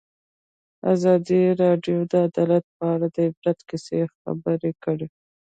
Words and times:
ازادي 0.93 1.41
راډیو 1.61 1.97
د 2.11 2.13
عدالت 2.27 2.65
په 2.77 2.85
اړه 2.93 3.07
د 3.15 3.17
عبرت 3.27 3.59
کیسې 3.69 3.99
خبر 4.19 4.59
کړي. 4.83 5.07